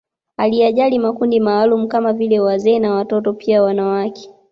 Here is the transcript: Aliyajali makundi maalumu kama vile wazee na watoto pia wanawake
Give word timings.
Aliyajali 0.37 0.99
makundi 0.99 1.39
maalumu 1.39 1.87
kama 1.87 2.13
vile 2.13 2.39
wazee 2.39 2.79
na 2.79 2.93
watoto 2.93 3.33
pia 3.33 3.63
wanawake 3.63 4.29